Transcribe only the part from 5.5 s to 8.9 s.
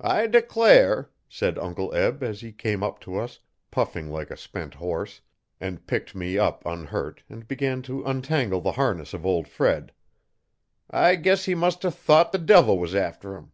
and picked me up unhurt and began to untangle the